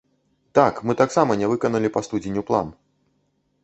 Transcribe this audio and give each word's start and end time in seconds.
Так, 0.59 0.81
мы 0.89 0.95
таксама 1.03 1.31
не 1.43 1.51
выканалі 1.53 1.95
па 1.99 2.07
студзеню 2.09 2.49
план. 2.53 2.67